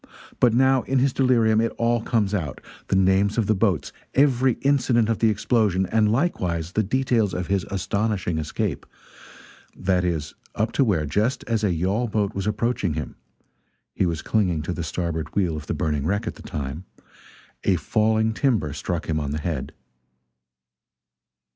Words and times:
But 0.39 0.55
now 0.55 0.81
in 0.81 0.97
his 0.97 1.13
delirium 1.13 1.61
it 1.61 1.71
all 1.77 2.01
comes 2.01 2.33
out: 2.33 2.59
the 2.87 2.95
names 2.95 3.37
of 3.37 3.45
the 3.45 3.53
boats, 3.53 3.93
every 4.15 4.53
incident 4.63 5.09
of 5.09 5.19
the 5.19 5.29
explosion, 5.29 5.85
and 5.85 6.11
likewise 6.11 6.71
the 6.71 6.81
details 6.81 7.35
of 7.35 7.45
his 7.45 7.65
astonishing 7.65 8.39
escape 8.39 8.87
that 9.77 10.03
is, 10.03 10.33
up 10.55 10.71
to 10.71 10.83
where, 10.83 11.05
just 11.05 11.43
as 11.43 11.63
a 11.63 11.71
yawl 11.71 12.07
boat 12.07 12.33
was 12.33 12.47
approaching 12.47 12.95
him 12.95 13.15
(he 13.93 14.07
was 14.07 14.23
clinging 14.23 14.63
to 14.63 14.73
the 14.73 14.83
starboard 14.83 15.35
wheel 15.35 15.55
of 15.55 15.67
the 15.67 15.75
burning 15.75 16.07
wreck 16.07 16.25
at 16.25 16.33
the 16.33 16.41
time), 16.41 16.83
a 17.63 17.75
falling 17.75 18.33
timber 18.33 18.73
struck 18.73 19.07
him 19.07 19.19
on 19.19 19.29
the 19.29 19.37
head. 19.39 19.71